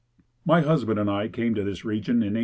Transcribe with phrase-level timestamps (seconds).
[0.47, 2.39] My husband and I came to this region in 1854.